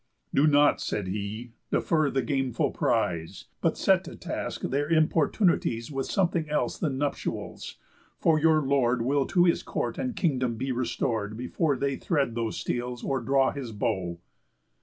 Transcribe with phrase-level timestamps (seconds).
[0.33, 6.07] "Do not," said he, "defer the gameful prize, But set to task their importunities With
[6.07, 7.77] something else than nuptials;
[8.17, 12.57] for your lord Will to his court and kingdom be restor'd Before they thread those
[12.59, 14.19] steels, or draw his bow."